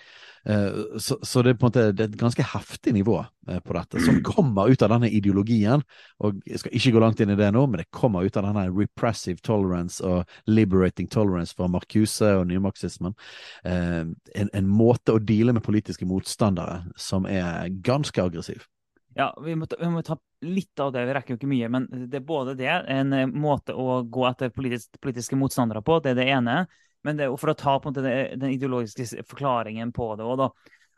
Uh, 0.49 0.97
så, 0.99 1.17
så, 1.23 1.41
det 1.41 1.53
er 1.53 1.59
på 1.59 1.67
en 1.67 1.71
måte 1.71 1.83
det 1.95 2.07
et 2.09 2.17
ganske 2.19 2.43
heftig 2.43 2.91
nivå 2.97 3.15
uh, 3.23 3.59
på 3.63 3.75
dette, 3.77 4.01
som 4.03 4.19
kommer 4.35 4.71
ut 4.71 4.83
av 4.83 4.91
denne 4.91 5.09
ideologien. 5.09 5.83
og 6.19 6.41
Jeg 6.49 6.59
skal 6.59 6.75
ikke 6.75 6.93
gå 6.95 7.03
langt 7.03 7.23
inn 7.23 7.31
i 7.31 7.39
det 7.39 7.49
nå, 7.55 7.63
men 7.67 7.79
det 7.79 7.91
kommer 7.95 8.27
ut 8.27 8.37
av 8.39 8.49
denne 8.49 8.65
repressive 8.73 9.39
tolerance 9.45 10.03
og 10.03 10.27
liberating 10.51 11.07
tolerance 11.07 11.55
fra 11.55 11.69
Marcuse 11.71 12.33
og 12.39 12.49
nymarxismen. 12.51 13.15
Uh, 13.63 14.11
en, 14.35 14.51
en, 14.51 14.69
måte 14.73 15.15
å 15.15 15.23
deale 15.23 15.55
med 15.55 15.63
politiske 15.63 16.07
motstandere 16.09 16.81
som 16.99 17.27
er 17.29 17.71
ganske 17.85 18.19
aggressiv. 18.23 18.67
Ja, 19.15 19.29
vi 19.45 19.53
må, 19.55 19.67
ta, 19.69 19.77
vi 19.79 19.89
må, 19.93 20.01
ta, 20.01 20.17
litt 20.41 20.79
av 20.81 20.91
det. 20.93 21.05
Vi 21.05 21.13
rekker 21.13 21.35
jo 21.35 21.39
ikke 21.39 21.51
mye. 21.51 21.67
Men 21.71 21.85
det 22.09 22.19
er 22.19 22.25
både 22.25 22.55
det, 22.57 22.71
en 22.89 23.13
måte 23.39 23.75
å 23.77 24.01
gå 24.03 24.25
etter 24.27 24.51
politisk, 24.51 24.97
politiske 24.99 25.37
motstandere 25.39 25.83
på, 25.85 25.99
det 26.01 26.15
er 26.15 26.19
det 26.19 26.31
ene. 26.33 26.55
Men 27.03 27.19
det, 27.19 27.27
for 27.39 27.51
å 27.51 27.57
ta 27.59 27.77
på 27.79 27.89
en 27.89 27.95
måte 27.95 28.15
den 28.39 28.53
ideologiske 28.55 29.25
forklaringen 29.27 29.91
på 29.95 30.13
det 30.19 30.27
òg, 30.27 30.47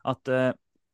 At 0.06 0.30
uh, 0.30 0.52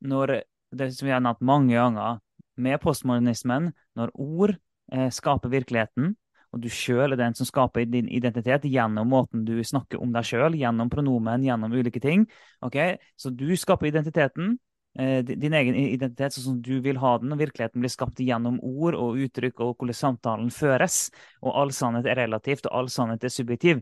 når 0.08 0.42
det 0.72 0.92
som 0.96 1.08
vi 1.08 1.14
har 1.14 1.24
nevnt 1.24 1.42
mange 1.44 1.76
ganger, 1.76 2.20
med 2.62 2.82
postmodernismen, 2.84 3.72
når 3.98 4.12
ord 4.20 4.56
eh, 4.92 5.10
skaper 5.14 5.52
virkeligheten, 5.52 6.16
og 6.52 6.64
du 6.64 6.68
sjøl 6.72 7.14
er 7.14 7.20
den 7.20 7.36
som 7.38 7.48
skaper 7.48 7.86
din 7.88 8.10
identitet 8.12 8.66
gjennom 8.68 9.08
måten 9.12 9.46
du 9.48 9.56
snakker 9.64 10.02
om 10.04 10.12
deg 10.12 10.28
sjøl, 10.28 10.58
gjennom 10.60 10.92
pronomen, 10.92 11.46
gjennom 11.48 11.72
ulike 11.72 12.02
ting. 12.04 12.26
ok? 12.62 13.00
Så 13.16 13.32
du 13.32 13.56
skaper 13.56 13.88
identiteten, 13.88 14.58
eh, 15.00 15.22
din 15.24 15.56
egen 15.56 15.78
identitet 15.80 16.36
sånn 16.36 16.48
som 16.50 16.60
du 16.62 16.82
vil 16.84 17.00
ha 17.00 17.18
den, 17.22 17.32
og 17.32 17.40
virkeligheten 17.40 17.80
blir 17.80 17.94
skapt 17.94 18.20
gjennom 18.20 18.60
ord 18.60 19.00
og 19.00 19.22
uttrykk 19.24 19.64
og 19.64 19.78
hvordan 19.78 20.02
samtalen 20.02 20.52
føres, 20.52 21.08
og 21.42 21.56
all 21.56 21.72
sannhet 21.72 22.12
er 22.12 22.20
relativt, 22.26 22.68
og 22.68 22.84
all 22.84 22.92
sannhet 22.92 23.24
er 23.24 23.34
subjektiv. 23.34 23.82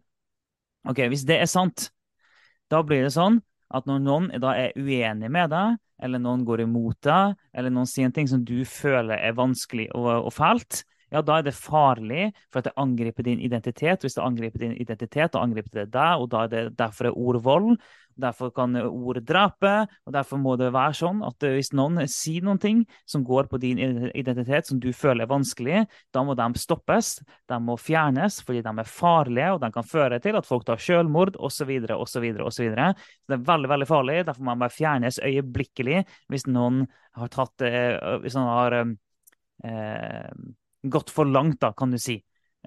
Ok, 0.88 1.04
Hvis 1.12 1.26
det 1.28 1.40
er 1.42 1.50
sant, 1.50 1.90
da 2.72 2.82
blir 2.86 3.04
det 3.04 3.14
sånn 3.16 3.42
at 3.70 3.86
når 3.86 4.00
noen 4.02 4.30
da 4.42 4.56
er 4.58 4.78
uenig 4.78 5.30
med 5.30 5.52
deg, 5.52 5.78
eller 6.02 6.22
noen 6.24 6.46
går 6.48 6.64
imot 6.64 6.98
deg, 7.06 7.36
eller 7.54 7.74
noen 7.74 7.90
sier 7.90 8.08
en 8.08 8.16
ting 8.16 8.30
som 8.30 8.46
du 8.46 8.64
føler 8.66 9.20
er 9.20 9.36
vanskelig 9.38 9.90
og, 9.94 10.08
og 10.30 10.32
fælt, 10.34 10.84
ja, 11.10 11.22
da 11.26 11.40
er 11.40 11.46
det 11.48 11.56
farlig 11.58 12.30
for 12.52 12.62
at 12.62 12.70
det 12.70 12.76
angriper 12.78 13.26
din 13.26 13.42
identitet. 13.42 14.04
Hvis 14.06 14.16
det 14.18 14.24
angriper 14.24 14.62
din 14.62 14.76
identitet, 14.78 15.34
da 15.34 15.42
angriper 15.42 15.82
det 15.82 15.88
deg, 15.96 16.22
og 16.22 16.30
da 16.30 16.44
er 16.46 16.52
det 16.54 16.64
derfor 16.78 17.10
er 17.10 17.18
ord 17.18 17.40
vold. 17.46 17.72
Derfor 18.20 18.52
kan 18.56 18.76
ord 18.80 19.22
drepe, 19.26 19.74
og 20.06 20.14
derfor 20.16 20.42
må 20.42 20.56
det 20.60 20.72
være 20.76 20.98
sånn 21.00 21.24
at 21.26 21.46
hvis 21.46 21.72
noen 21.78 22.04
sier 22.12 22.46
noen 22.46 22.62
ting 22.62 22.84
som 23.10 23.24
går 23.28 23.50
på 23.52 23.60
din 23.62 23.80
identitet, 24.12 24.70
som 24.70 24.82
du 24.82 24.90
føler 24.96 25.26
er 25.26 25.32
vanskelig, 25.32 25.84
da 26.16 26.24
må 26.26 26.36
de 26.38 26.50
stoppes, 26.60 27.18
de 27.50 27.60
må 27.64 27.78
fjernes 27.80 28.42
fordi 28.46 28.64
de 28.66 28.74
er 28.84 28.92
farlige, 28.92 29.52
og 29.56 29.64
de 29.64 29.72
kan 29.76 29.88
føre 29.88 30.22
til 30.24 30.38
at 30.40 30.48
folk 30.48 30.68
tar 30.68 30.82
selvmord 30.84 31.38
osv. 31.40 31.72
osv. 31.96 32.30
osv. 32.46 32.70
Det 32.76 33.38
er 33.38 33.46
veldig 33.52 33.74
veldig 33.74 33.90
farlig. 33.90 34.22
Derfor 34.28 34.48
må 34.48 34.58
de 34.60 34.72
fjernes 34.74 35.22
øyeblikkelig 35.24 36.04
hvis 36.30 36.48
noen 36.50 36.86
har 37.18 37.32
tatt 37.34 37.66
eh, 37.66 37.96
Hvis 38.24 38.36
noen 38.38 38.50
har 38.52 38.76
eh, 38.80 40.34
gått 40.84 41.12
for 41.14 41.28
langt, 41.28 41.60
da, 41.62 41.74
kan 41.78 41.92
du 41.92 42.00
si. 42.02 42.20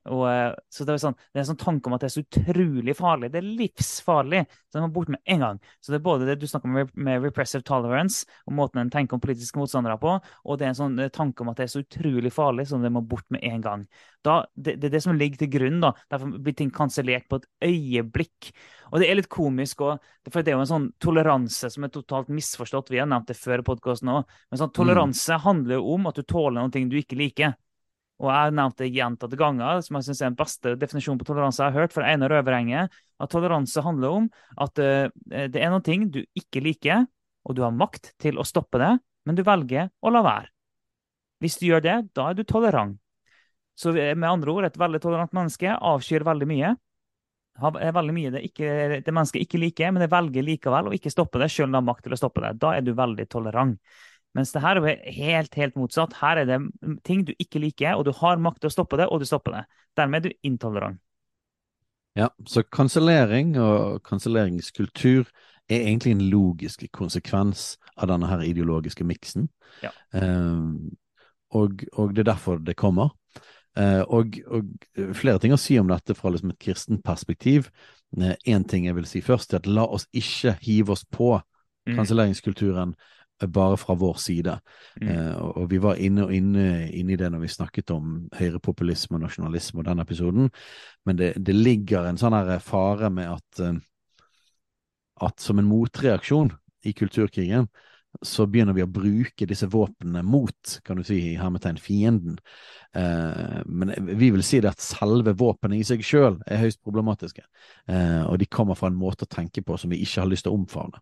Og, 0.03 0.25
eh, 0.27 0.51
så 0.73 0.85
det 0.87 0.97
er, 0.97 1.01
sånn, 1.03 1.15
det 1.31 1.39
er 1.39 1.45
en 1.45 1.51
sånn 1.53 1.61
tanke 1.61 1.89
om 1.89 1.95
at 1.95 2.03
det 2.03 2.09
er 2.09 2.15
så 2.17 2.25
utrolig 2.25 2.95
farlig. 2.99 3.31
Det 3.33 3.39
er 3.39 3.51
livsfarlig. 3.61 4.43
Så 4.67 4.79
det 4.79 4.83
må 4.83 4.91
bort 4.97 5.13
med 5.13 5.21
en 5.31 5.45
gang. 5.45 5.61
Så 5.79 5.93
det 5.93 6.01
er 6.01 6.05
både 6.07 6.27
det 6.27 6.39
du 6.41 6.47
snakker 6.51 6.71
om 6.71 6.93
med 7.07 7.23
repressive 7.23 7.63
tolerance, 7.69 8.27
og 8.49 8.57
måten 8.59 8.83
en 8.83 8.91
tenker 8.93 9.17
om 9.17 9.23
politiske 9.23 9.61
motstandere 9.61 9.99
på, 10.03 10.17
og 10.19 10.59
det 10.59 10.67
er 10.67 10.73
en 10.73 10.81
sånn 10.81 10.99
eh, 11.03 11.13
tanke 11.15 11.45
om 11.45 11.53
at 11.53 11.61
det 11.61 11.69
er 11.69 11.75
så 11.75 11.85
utrolig 11.85 12.33
farlig, 12.35 12.67
så 12.71 12.81
det 12.83 12.93
må 12.95 13.05
bort 13.07 13.29
med 13.35 13.45
en 13.47 13.65
gang. 13.65 13.87
Da, 14.27 14.41
det, 14.55 14.79
det, 14.81 14.91
er 14.91 14.97
det 14.97 15.05
som 15.07 15.19
ligger 15.19 15.45
til 15.45 15.53
grunn. 15.55 15.81
da. 15.85 15.93
Derfor 16.11 16.37
blir 16.39 16.57
ting 16.59 16.73
kansellert 16.75 17.29
på 17.31 17.39
et 17.41 17.51
øyeblikk. 17.69 18.53
Og 18.93 19.01
det 19.01 19.09
er 19.09 19.17
litt 19.17 19.31
komisk 19.33 19.85
òg, 19.87 20.03
for 20.29 20.43
det 20.43 20.53
er 20.53 20.59
jo 20.59 20.65
en 20.67 20.73
sånn 20.73 20.89
toleranse 21.01 21.71
som 21.73 21.87
er 21.87 21.93
totalt 21.95 22.33
misforstått. 22.33 22.91
Vi 22.93 23.01
har 23.01 23.09
nevnt 23.11 23.31
det 23.31 23.39
før 23.39 23.63
i 23.63 23.67
podkasten 23.67 24.11
òg. 24.13 24.39
Men 24.51 24.61
sånn 24.61 24.75
toleranse 24.75 25.39
mm. 25.39 25.45
handler 25.47 25.79
jo 25.79 25.95
om 25.95 26.11
at 26.11 26.19
du 26.19 26.27
tåler 26.27 26.61
noe 26.61 26.89
du 26.91 26.99
ikke 27.01 27.19
liker. 27.19 27.55
Og 28.23 28.29
jeg 28.31 28.39
har 28.39 28.55
nevnt 28.55 28.79
det 28.79 28.93
gjentatte 28.95 29.39
ganger, 29.39 29.81
som 29.83 29.99
jeg 29.99 30.07
synes 30.07 30.21
er 30.23 30.31
den 30.31 30.39
beste 30.39 30.75
definisjonen 30.79 31.19
på 31.19 31.27
toleranse 31.27 31.59
jeg 31.59 31.75
har 31.75 31.83
hørt, 31.83 31.95
fra 31.95 32.07
Einar 32.07 32.37
Øverenge, 32.39 32.87
at 32.87 33.33
toleranse 33.33 33.83
handler 33.83 34.19
om 34.21 34.29
at 34.63 34.79
uh, 34.79 35.09
det 35.27 35.59
er 35.59 35.73
noen 35.73 35.83
ting 35.87 36.07
du 36.15 36.21
ikke 36.39 36.63
liker, 36.63 37.09
og 37.43 37.59
du 37.59 37.65
har 37.67 37.75
makt 37.75 38.13
til 38.23 38.39
å 38.39 38.47
stoppe 38.47 38.79
det, 38.79 38.93
men 39.27 39.39
du 39.39 39.43
velger 39.47 39.91
å 40.03 40.13
la 40.15 40.23
være. 40.23 40.53
Hvis 41.43 41.59
du 41.59 41.67
gjør 41.67 41.83
det, 41.83 41.97
da 42.15 42.29
er 42.31 42.39
du 42.39 42.45
tolerant. 42.47 42.95
Så 43.75 43.91
med 43.95 44.29
andre 44.29 44.53
ord, 44.53 44.67
et 44.69 44.79
veldig 44.79 45.01
tolerant 45.03 45.33
menneske 45.35 45.75
avskyr 45.75 46.23
veldig 46.29 46.47
mye. 46.47 46.73
Er 47.73 47.95
veldig 47.97 48.15
mye 48.15 48.31
det, 48.35 48.45
ikke, 48.49 49.01
det 49.03 49.13
mennesket 49.13 49.43
ikke 49.45 49.61
liker, 49.61 49.91
men 49.91 50.05
det 50.05 50.11
velger 50.13 50.47
likevel 50.47 50.89
å 50.89 50.95
ikke 50.95 51.11
stoppe 51.13 51.41
det, 51.43 51.51
selv 51.51 51.69
om 51.69 51.75
det 51.75 51.81
har 51.81 51.89
makt 51.89 52.07
til 52.07 52.15
å 52.15 52.21
stoppe 52.21 52.45
det. 52.45 52.53
Da 52.63 52.77
er 52.77 52.87
du 52.87 52.93
veldig 52.97 53.27
tolerant. 53.33 53.97
Mens 54.37 54.53
det 54.55 54.63
her 54.65 54.81
er 54.81 55.01
helt, 55.13 55.55
helt 55.55 55.75
motsatt. 55.77 56.15
Her 56.23 56.41
er 56.41 56.49
det 56.49 56.59
ting 57.05 57.27
du 57.29 57.35
ikke 57.39 57.61
liker, 57.61 57.99
og 57.99 58.07
du 58.09 58.13
har 58.17 58.41
makt 58.41 58.63
til 58.63 58.71
å 58.71 58.75
stoppe 58.75 58.97
det, 59.01 59.11
og 59.13 59.21
du 59.21 59.29
stopper 59.29 59.59
det. 59.59 59.65
Dermed 59.99 60.23
er 60.23 60.33
du 60.33 60.49
intolerant. 60.49 61.01
Ja, 62.17 62.29
så 62.49 62.61
kansellering 62.69 63.55
og 63.61 64.03
kanselleringskultur 64.05 65.25
er 65.69 65.87
egentlig 65.87 66.13
en 66.13 66.27
logisk 66.33 66.85
konsekvens 66.93 67.79
av 67.97 68.11
denne 68.11 68.29
her 68.29 68.43
ideologiske 68.45 69.05
miksen. 69.09 69.49
Ja. 69.85 69.93
Um, 70.13 70.93
og, 71.53 71.85
og, 71.93 72.13
det 72.13 72.25
er 72.25 72.33
derfor 72.35 72.61
det 72.61 72.77
kommer. 72.77 73.15
Uh, 73.79 74.05
og, 74.13 74.37
og, 74.53 74.69
flere 75.17 75.41
ting 75.41 75.55
å 75.55 75.61
si 75.61 75.79
om 75.81 75.89
dette 75.89 76.17
fra 76.17 76.33
liksom 76.33 76.53
et 76.53 76.61
kristent 76.61 77.05
perspektiv. 77.05 77.71
Én 78.13 78.61
uh, 78.61 78.69
ting 78.69 78.89
jeg 78.89 78.99
vil 78.99 79.09
si 79.09 79.25
først, 79.25 79.55
er 79.55 79.63
at 79.63 79.71
la 79.71 79.87
oss 79.89 80.09
ikke 80.13 80.59
hive 80.61 80.93
oss 80.93 81.07
på 81.09 81.35
mm. 81.89 81.97
Kanselleringskulturen 83.43 83.53
bare 83.53 83.77
fra 83.77 83.95
vår 83.95 84.15
side. 84.15 84.61
Mm. 85.01 85.09
Eh, 85.09 85.37
og 85.37 85.71
vi 85.71 85.79
var 85.79 86.01
inne, 86.01 86.27
inne, 86.35 86.89
inne, 86.91 87.13
i 87.13 87.17
det 87.17 87.31
når 87.31 87.43
vi 87.45 87.49
snakket 87.49 87.91
om 87.91 88.29
høyrepopulisme 88.39 89.17
og 89.17 89.25
nasjonalisme 89.27 89.81
og 89.81 89.87
den 89.87 90.03
episoden, 90.03 90.51
men 91.07 91.19
det, 91.19 91.35
det 91.37 91.55
ligger 91.55 92.07
en 92.09 92.21
sånn 92.21 92.37
her 92.37 92.59
fare 92.63 93.11
med 93.11 93.31
at, 93.33 93.63
eh, 93.63 93.81
at 95.23 95.41
som 95.41 95.59
en 95.59 95.69
motreaksjon 95.71 96.53
i 96.85 96.93
kulturkrigen, 96.93 97.69
så 98.21 98.45
begynner 98.47 98.77
vi 98.77 98.85
å 98.85 98.91
bruke 98.91 99.47
disse 99.49 99.67
våpnene 99.71 100.21
mot 100.27 100.75
kan 100.85 100.99
du 100.99 101.05
si, 101.07 101.17
i 101.33 101.39
hermetegn 101.41 101.79
fienden. 101.81 102.37
Eh, 102.95 103.63
men 103.67 103.95
vi 104.07 104.29
vil 104.35 104.45
si 104.45 104.61
det 104.61 104.75
at 104.75 104.85
selve 104.85 105.33
våpenet 105.39 105.81
i 105.81 105.87
seg 105.87 106.05
sjøl 106.05 106.37
er 106.47 106.61
høyst 106.61 106.83
problematiske. 106.85 107.45
Eh, 107.89 108.21
og 108.27 108.37
de 108.43 108.49
kommer 108.53 108.77
fra 108.79 108.91
en 108.93 108.99
måte 108.99 109.25
å 109.25 109.33
tenke 109.33 109.65
på 109.65 109.79
som 109.81 109.93
vi 109.93 110.03
ikke 110.05 110.23
har 110.23 110.31
lyst 110.31 110.47
til 110.47 110.53
å 110.53 110.61
omfavne. 110.61 111.01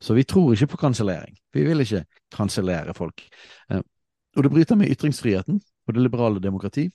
Så 0.00 0.14
vi 0.14 0.26
tror 0.28 0.54
ikke 0.54 0.74
på 0.76 0.82
kansellering. 0.84 1.34
Vi 1.52 1.66
vil 1.66 1.82
ikke 1.82 2.04
kansellere 2.34 2.94
folk. 2.96 3.24
Eh, 3.68 3.82
og 4.36 4.46
det 4.46 4.52
bryter 4.54 4.78
med 4.78 4.94
ytringsfriheten 4.94 5.58
og 5.58 5.96
det 5.96 6.06
liberale 6.06 6.40
demokrati. 6.40 6.86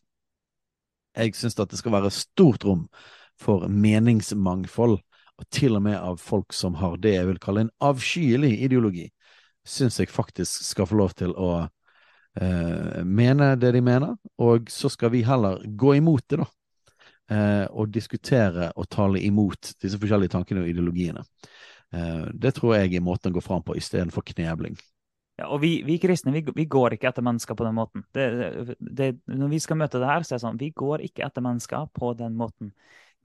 Jeg 1.17 1.35
syns 1.35 1.59
at 1.59 1.73
det 1.73 1.81
skal 1.81 1.93
være 1.97 2.13
stort 2.13 2.63
rom 2.65 2.87
for 3.37 3.67
meningsmangfold, 3.67 4.97
og 5.37 5.45
til 5.53 5.77
og 5.77 5.83
med 5.85 5.97
av 5.99 6.17
folk 6.17 6.53
som 6.55 6.79
har 6.79 6.95
det 7.01 7.11
jeg 7.13 7.27
vil 7.27 7.39
kalle 7.41 7.67
en 7.67 7.75
avskyelig 7.85 8.55
ideologi 8.65 9.05
syns 9.67 9.99
jeg 9.99 10.11
faktisk 10.11 10.65
skal 10.71 10.87
få 10.89 10.97
lov 10.99 11.15
til 11.17 11.33
å 11.35 11.51
eh, 11.61 13.03
mene 13.03 13.53
det 13.59 13.73
de 13.75 13.83
mener, 13.83 14.15
og 14.41 14.71
så 14.71 14.91
skal 14.93 15.11
vi 15.13 15.25
heller 15.27 15.63
gå 15.67 15.97
imot 15.99 16.25
det, 16.29 16.41
da. 16.43 16.49
Eh, 17.27 17.65
og 17.75 17.91
diskutere 17.91 18.69
og 18.79 18.87
tale 18.87 19.19
imot 19.27 19.73
disse 19.83 19.99
forskjellige 19.99 20.31
tankene 20.31 20.63
og 20.63 20.69
ideologiene. 20.71 21.25
Eh, 21.91 22.27
det 22.31 22.53
tror 22.55 22.77
jeg 22.77 22.95
er 22.95 23.03
måten 23.03 23.33
å 23.33 23.35
gå 23.35 23.43
fram 23.43 23.65
på, 23.67 23.75
istedenfor 23.75 24.23
knebling. 24.31 24.77
Ja, 25.37 25.51
og 25.51 25.59
vi, 25.61 25.81
vi 25.85 25.99
kristne 26.01 26.31
vi, 26.33 26.41
vi, 26.55 26.65
går 26.65 26.95
ikke 26.95 27.11
etter 27.11 27.25
mennesker 27.25 27.57
på 27.57 27.67
den 27.67 27.75
måten. 27.77 28.05
Det, 28.15 28.25
det, 28.79 29.11
når 29.29 29.51
vi 29.51 29.59
skal 29.61 29.77
møte 29.77 29.99
det 30.01 30.09
her, 30.09 30.23
så 30.25 30.33
er 30.33 30.39
det 30.39 30.45
sånn 30.47 30.61
vi 30.61 30.71
går 30.73 31.03
ikke 31.05 31.27
etter 31.27 31.45
mennesker 31.45 31.91
på 31.93 32.13
den 32.17 32.39
måten. 32.39 32.71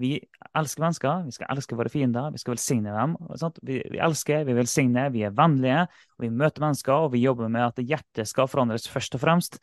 Vi 0.00 0.16
elsker 0.58 0.82
mennesker, 0.82 1.22
vi 1.26 1.34
skal 1.36 1.50
elske 1.52 1.76
våre 1.78 1.90
fiender, 1.92 2.32
vi 2.32 2.40
skal 2.40 2.54
velsigne 2.56 2.94
dem. 2.96 3.14
Vi, 3.62 3.78
vi, 3.92 4.00
elsker, 4.02 4.44
vi 4.48 4.56
velsigner, 4.56 5.12
vi 5.14 5.24
er 5.26 5.34
vennlige, 5.36 5.84
og 6.16 6.24
vi 6.24 6.30
møter 6.32 6.64
mennesker, 6.64 7.06
og 7.06 7.12
vi 7.12 7.22
jobber 7.22 7.52
med 7.52 7.68
at 7.68 7.82
hjertet 7.82 8.30
skal 8.30 8.50
forandres 8.50 8.88
først 8.90 9.18
og 9.18 9.22
fremst. 9.22 9.60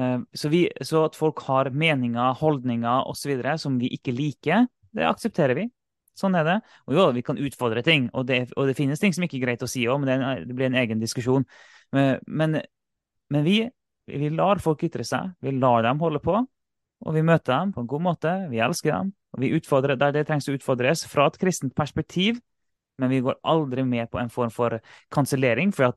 Eh, 0.00 0.18
så, 0.32 0.52
vi, 0.52 0.66
så 0.84 1.06
at 1.08 1.18
folk 1.18 1.42
har 1.48 1.72
meninger, 1.74 2.38
holdninger 2.40 3.10
osv. 3.10 3.34
som 3.60 3.80
vi 3.80 3.90
ikke 3.96 4.14
liker, 4.16 4.68
det 4.96 5.08
aksepterer 5.08 5.58
vi. 5.58 5.68
Sånn 6.16 6.36
er 6.38 6.46
det. 6.48 6.56
Og 6.88 6.96
jo, 6.96 7.06
vi 7.12 7.24
kan 7.24 7.40
utfordre 7.40 7.84
ting, 7.84 8.08
og 8.16 8.24
det, 8.30 8.46
og 8.56 8.70
det 8.70 8.76
finnes 8.78 9.00
ting 9.02 9.12
som 9.12 9.26
ikke 9.26 9.36
er 9.42 9.48
greit 9.48 9.64
å 9.64 9.68
si 9.68 9.84
òg, 9.84 10.00
men 10.00 10.08
det, 10.08 10.16
en, 10.16 10.46
det, 10.48 10.56
blir 10.56 10.70
en 10.70 10.78
egen 10.80 11.02
diskusjon. 11.02 11.44
Men, 11.92 12.22
men, 12.26 12.60
men 13.32 13.44
vi, 13.44 13.58
vi 14.08 14.30
lar 14.32 14.62
folk 14.64 14.86
ytre 14.86 15.04
seg, 15.04 15.34
vi 15.44 15.52
lar 15.58 15.84
dem 15.84 16.00
holde 16.00 16.22
på, 16.24 16.38
og 17.04 17.12
vi 17.12 17.24
møter 17.26 17.52
dem 17.52 17.74
på 17.74 17.84
en 17.84 17.90
god 17.90 18.04
måte. 18.06 18.32
Vi 18.48 18.62
elsker 18.64 18.94
dem, 18.94 19.12
utfordrer 19.34 19.98
der 20.00 20.14
det 20.14 20.26
trengs 20.28 20.48
å 20.48 20.56
utfordres 20.56 21.06
fra 21.10 21.26
et 21.30 21.38
kristent 21.40 21.74
perspektiv. 21.76 22.40
Men 22.96 23.10
vi 23.12 23.20
går 23.20 23.36
aldri 23.44 23.84
med 23.84 24.08
på 24.08 24.18
en 24.18 24.30
form 24.32 24.50
for 24.52 24.78
kansellering. 25.12 25.72
For, 25.76 25.92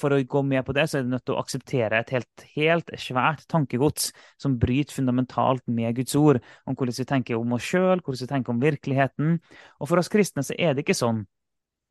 for 0.00 0.14
å 0.16 0.20
gå 0.24 0.42
med 0.48 0.64
på 0.64 0.72
det, 0.72 0.86
så 0.88 0.98
er 0.98 1.04
du 1.04 1.10
nødt 1.12 1.26
til 1.28 1.36
å 1.36 1.42
akseptere 1.42 2.00
et 2.00 2.12
helt, 2.14 2.44
helt 2.54 2.92
svært 2.96 3.44
tankegods 3.52 4.12
som 4.40 4.56
bryter 4.60 4.96
fundamentalt 4.96 5.66
med 5.68 5.98
Guds 5.98 6.16
ord, 6.16 6.40
om 6.64 6.78
hvordan 6.78 6.96
vi 6.96 7.08
tenker 7.10 7.36
om 7.36 7.52
oss 7.52 7.68
sjøl, 7.68 8.00
hvordan 8.00 8.24
vi 8.24 8.30
tenker 8.32 8.54
om 8.54 8.64
virkeligheten. 8.64 9.36
Og 9.76 9.92
for 9.92 10.00
oss 10.00 10.08
kristne 10.12 10.46
så 10.46 10.56
er 10.56 10.72
det 10.72 10.86
ikke 10.86 10.96
sånn 10.96 11.26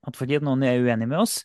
at 0.07 0.17
fordi 0.17 0.41
noen 0.41 0.65
er 0.65 0.81
uenig 0.81 1.09
med 1.09 1.21
oss, 1.21 1.43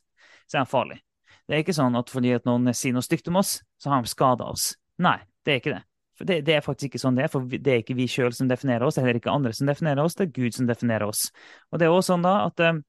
så 0.49 0.57
er 0.57 0.65
han 0.65 0.73
farlig. 0.73 1.03
Det 1.45 1.59
er 1.59 1.65
ikke 1.67 1.77
sånn 1.77 1.99
at 1.99 2.09
fordi 2.13 2.37
noen 2.47 2.73
sier 2.77 2.97
noe 2.97 3.05
stygt 3.05 3.29
om 3.29 3.41
oss, 3.43 3.59
så 3.77 3.93
har 3.93 4.01
de 4.01 4.09
skada 4.09 4.49
oss. 4.49 4.73
Nei, 5.03 5.19
det 5.45 5.53
er 5.53 5.61
ikke 5.61 5.75
det. 5.75 5.83
Det, 6.23 6.39
det, 6.47 6.55
er 6.55 6.65
faktisk 6.65 6.93
ikke 6.93 7.01
sånn 7.03 7.19
det 7.19 7.27
er, 7.27 7.31
for 7.33 7.47
det 7.51 7.73
er 7.73 7.83
ikke 7.83 7.97
vi 7.99 8.07
sjøl 8.11 8.33
som 8.37 8.49
definerer 8.51 8.87
oss, 8.87 8.97
det 8.97 9.03
er 9.03 9.09
heller 9.09 9.21
ikke 9.23 9.35
andre 9.35 9.53
som 9.57 9.69
definerer 9.71 10.03
oss, 10.05 10.17
det 10.19 10.29
er 10.29 10.35
Gud 10.37 10.57
som 10.57 10.69
definerer 10.69 11.07
oss. 11.09 11.27
Og 11.73 11.81
det 11.81 11.87
er 11.87 11.95
også 11.95 12.13
sånn 12.13 12.27
da 12.27 12.35
at, 12.47 12.63
uh, 12.63 12.81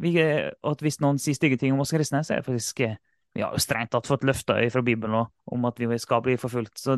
vi, 0.00 0.14
at 0.22 0.84
hvis 0.84 1.00
noen 1.04 1.20
sier 1.22 1.36
stygge 1.36 1.60
ting 1.60 1.74
om 1.74 1.82
oss 1.84 1.92
kristne, 1.94 2.22
så 2.24 2.36
er 2.36 2.42
det 2.42 2.48
faktisk 2.48 2.84
uh, 2.86 2.98
Vi 3.36 3.44
har 3.44 3.54
jo 3.54 3.62
strengt 3.62 3.92
tatt 3.92 4.08
fått 4.08 4.24
løfter 4.26 4.64
fra 4.72 4.82
Bibelen 4.82 5.18
om 5.18 5.66
at 5.68 5.80
vi 5.80 5.98
skal 6.00 6.22
bli 6.24 6.38
forfulgt, 6.40 6.78
så 6.80 6.96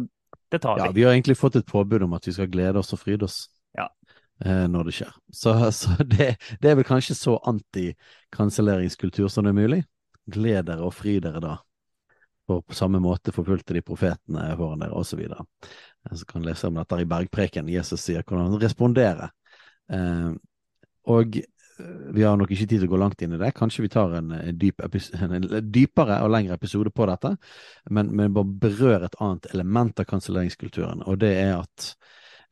det 0.50 0.62
tar 0.62 0.78
vi. 0.78 0.84
Ja, 0.84 0.94
vi 0.94 1.06
har 1.06 1.16
egentlig 1.16 1.38
fått 1.38 1.58
et 1.58 1.66
påbud 1.66 2.06
om 2.06 2.14
at 2.14 2.26
vi 2.26 2.34
skal 2.36 2.50
glede 2.50 2.78
oss 2.78 2.94
og 2.94 3.02
fryde 3.02 3.26
oss. 3.26 3.42
Ja. 3.76 3.88
Når 4.40 4.86
det 4.88 4.94
skjer. 4.96 5.10
Så, 5.36 5.52
så 5.76 5.96
det, 6.00 6.36
det, 6.62 6.70
er 6.70 6.78
vel 6.78 6.86
kanskje 6.88 7.18
så 7.18 7.34
anti-kanselleringskultur 7.50 9.28
som 9.28 9.44
det 9.44 9.52
er 9.52 9.58
mulig. 9.58 9.82
Gled 10.30 10.70
dere 10.70 10.86
og 10.86 10.94
fry 10.96 11.18
dere 11.20 11.42
da. 11.44 11.58
For 12.50 12.66
på 12.66 12.74
samme 12.74 12.98
måte 13.02 13.30
forfulgte 13.34 13.76
de 13.76 13.84
profetene 13.86 14.48
foran 14.58 14.82
dere, 14.82 14.98
osv. 14.98 15.22
Så, 15.30 16.16
så 16.18 16.26
kan 16.26 16.42
lese 16.42 16.66
om 16.66 16.80
dette 16.80 16.98
i 16.98 17.06
Bergpreken. 17.06 17.70
Jesus 17.70 18.02
sier 18.02 18.26
hvordan 18.26 18.48
han 18.50 18.62
responderer. 18.62 19.30
Eh, 19.94 20.30
og 21.14 21.40
vi 22.12 22.22
har 22.22 22.36
nok 22.36 22.50
ikke 22.52 22.66
tid 22.66 22.82
til 22.82 22.88
å 22.88 22.92
gå 22.92 22.98
langt 23.00 23.22
inn 23.24 23.34
i 23.36 23.40
det. 23.40 23.52
Kanskje 23.56 23.84
vi 23.84 23.92
tar 23.92 24.12
en, 24.18 24.32
en, 24.36 24.58
dyp 24.58 24.82
en 24.82 25.46
dypere 25.72 26.18
og 26.24 26.32
lengre 26.34 26.58
episode 26.58 26.92
på 26.94 27.06
dette. 27.08 27.34
Men, 27.90 28.10
men 28.16 28.34
bare 28.36 28.58
berør 28.66 29.06
et 29.06 29.16
annet 29.22 29.48
element 29.54 30.02
av 30.02 30.08
kanselleringskulturen, 30.10 31.04
og 31.06 31.20
det 31.22 31.32
er 31.40 31.54
at 31.60 31.92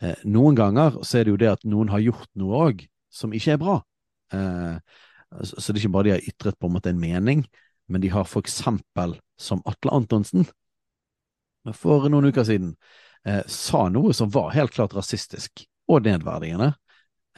eh, 0.00 0.24
noen 0.30 0.58
ganger 0.58 1.00
så 1.02 1.20
er 1.20 1.26
det 1.26 1.34
jo 1.34 1.42
det 1.42 1.52
at 1.56 1.68
noen 1.68 1.92
har 1.92 2.04
gjort 2.04 2.30
noe 2.40 2.64
òg 2.68 2.86
som 3.12 3.34
ikke 3.36 3.56
er 3.56 3.62
bra. 3.62 3.78
Eh, 4.32 5.00
så 5.42 5.60
det 5.60 5.76
er 5.76 5.82
ikke 5.82 5.96
bare 5.98 6.08
de 6.08 6.16
har 6.16 6.28
ytret 6.30 6.56
på 6.56 6.70
en 6.70 6.76
måte 6.78 6.92
en 6.92 7.00
mening, 7.00 7.44
men 7.88 8.02
de 8.04 8.10
har 8.12 8.26
for 8.28 8.44
eksempel, 8.44 9.16
som 9.40 9.62
Atle 9.68 9.94
Antonsen 9.94 10.46
for 11.74 12.08
noen 12.08 12.30
uker 12.30 12.46
siden, 12.48 12.74
eh, 13.24 13.42
sa 13.46 13.88
noe 13.92 14.14
som 14.14 14.30
var 14.32 14.52
helt 14.56 14.72
klart 14.74 14.94
rasistisk 14.96 15.64
og 15.88 16.04
nedverdigende. 16.06 16.74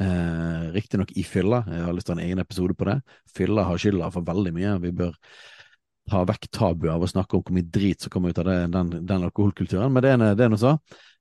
Eh, 0.00 0.70
Riktignok 0.74 1.12
i 1.12 1.24
fylla, 1.26 1.64
jeg 1.68 1.84
har 1.84 1.94
lyst 1.96 2.08
til 2.08 2.14
å 2.14 2.16
ha 2.16 2.22
en 2.22 2.26
egen 2.26 2.42
episode 2.42 2.76
på 2.76 2.86
det. 2.88 3.00
Fylla 3.28 3.66
har 3.68 3.80
skylda 3.80 4.10
for 4.12 4.26
veldig 4.26 4.52
mye. 4.56 4.76
Vi 4.80 4.92
bør 4.96 5.16
ta 6.10 6.24
vekk 6.26 6.48
tabuet 6.50 6.92
av 6.94 7.04
å 7.04 7.10
snakke 7.10 7.36
om 7.36 7.44
hvor 7.44 7.54
mye 7.54 7.68
drit 7.68 8.00
som 8.00 8.10
kommer 8.10 8.32
ut 8.32 8.38
av 8.40 8.48
det, 8.48 8.56
den, 8.72 8.94
den, 9.06 9.26
alkoholkulturen, 9.28 9.92
men 9.92 10.02
det 10.02 10.14
er, 10.14 10.24
det 10.34 10.46
er 10.46 10.52
noe 10.52 10.62
så. 10.62 10.76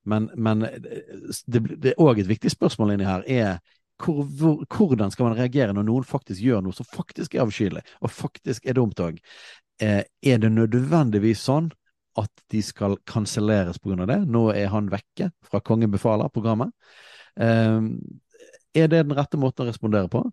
Men, 0.09 0.29
men 0.39 0.63
det 0.63 1.91
er 1.91 1.99
òg 2.01 2.21
et 2.21 2.29
viktig 2.29 2.49
spørsmål 2.53 2.95
inni 2.95 3.05
her. 3.05 3.25
er 3.27 3.59
hvor, 3.99 4.23
hvor, 4.39 4.63
hvordan 4.69 5.11
skal 5.11 5.29
man 5.29 5.37
reagere 5.37 5.75
når 5.75 5.87
noen 5.87 6.07
faktisk 6.07 6.43
gjør 6.43 6.63
noe 6.65 6.75
som 6.75 6.87
faktisk 6.87 7.35
er 7.35 7.43
avskyelig, 7.45 7.83
og 8.01 8.13
faktisk 8.13 8.65
er 8.65 8.77
dumt 8.79 9.01
òg? 9.03 9.19
Eh, 9.83 10.03
er 10.03 10.41
det 10.41 10.51
nødvendigvis 10.55 11.43
sånn 11.47 11.69
at 12.19 12.43
de 12.51 12.61
skal 12.65 12.97
kanselleres 13.07 13.79
pga. 13.79 14.05
det? 14.09 14.21
Nå 14.27 14.49
er 14.51 14.71
han 14.73 14.89
vekke 14.91 15.29
fra 15.45 15.61
Kongen 15.63 15.91
befaler, 15.91 16.31
programmet. 16.33 16.73
Eh, 17.39 17.79
er 18.77 18.87
det 18.87 19.03
den 19.03 19.15
rette 19.17 19.39
måten 19.39 19.65
å 19.65 19.69
respondere 19.69 20.09
på? 20.11 20.23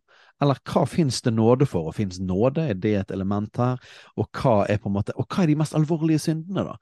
Eller 0.43 0.59
hva 0.69 0.85
finnes 0.89 1.23
det 1.25 1.33
nåde 1.33 1.67
for, 1.69 1.89
og 1.89 1.97
finnes 1.97 2.19
nåde, 2.21 2.67
er 2.69 2.77
det 2.77 2.95
et 3.01 3.13
element 3.15 3.57
her? 3.57 3.81
Og 4.21 4.29
hva 4.37 4.67
er 4.69 4.83
måte, 4.93 5.15
og 5.17 5.25
hva 5.31 5.45
er 5.45 5.53
de 5.53 5.57
mest 5.57 5.77
alvorlige 5.79 6.21
syndene, 6.27 6.67
da? 6.67 6.77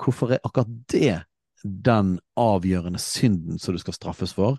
Hvorfor 0.00 0.34
er 0.34 0.42
akkurat 0.44 0.74
det 0.92 1.22
den 1.64 2.16
avgjørende 2.40 3.00
synden 3.02 3.60
som 3.60 3.74
du 3.76 3.80
skal 3.82 3.96
straffes 3.96 4.32
for? 4.36 4.58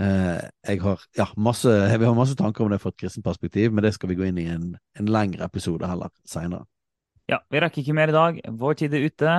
Eh, 0.00 0.40
jeg 0.66 0.82
har 0.82 1.04
ja, 1.18 1.28
masse, 1.36 1.70
vi 1.70 2.08
har 2.08 2.18
masse 2.18 2.36
tanker 2.38 2.64
om 2.64 2.70
det 2.72 2.80
fra 2.82 2.92
et 2.94 3.00
kristent 3.00 3.26
perspektiv, 3.26 3.72
men 3.72 3.84
det 3.86 3.94
skal 3.96 4.12
vi 4.12 4.18
gå 4.18 4.28
inn 4.28 4.40
i 4.42 4.48
en, 4.50 4.74
en 4.98 5.10
lengre 5.10 5.46
episode 5.46 5.86
heller 5.88 6.12
seinere. 6.28 6.66
Ja, 7.30 7.38
vi 7.50 7.60
rekker 7.62 7.84
ikke 7.84 7.94
mer 7.94 8.10
i 8.10 8.16
dag. 8.16 8.40
Vår 8.58 8.80
tid 8.80 8.94
er 8.94 9.06
ute. 9.06 9.36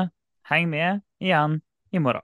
Heng 0.47 0.69
med 0.71 1.03
igjen 1.19 1.59
i 1.91 1.99
morgen. 1.99 2.23